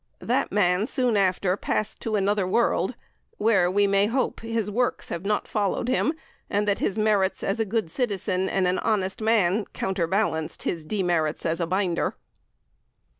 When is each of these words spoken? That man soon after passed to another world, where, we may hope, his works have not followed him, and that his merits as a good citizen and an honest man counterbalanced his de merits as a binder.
That 0.17 0.51
man 0.51 0.87
soon 0.87 1.15
after 1.15 1.55
passed 1.55 2.01
to 2.01 2.15
another 2.15 2.47
world, 2.47 2.95
where, 3.37 3.69
we 3.69 3.85
may 3.85 4.07
hope, 4.07 4.39
his 4.39 4.71
works 4.71 5.09
have 5.09 5.25
not 5.25 5.47
followed 5.47 5.87
him, 5.89 6.13
and 6.49 6.67
that 6.67 6.79
his 6.79 6.97
merits 6.97 7.43
as 7.43 7.59
a 7.59 7.65
good 7.65 7.91
citizen 7.91 8.49
and 8.49 8.67
an 8.67 8.79
honest 8.79 9.21
man 9.21 9.65
counterbalanced 9.73 10.63
his 10.63 10.85
de 10.85 11.03
merits 11.03 11.45
as 11.45 11.59
a 11.59 11.67
binder. 11.67 12.15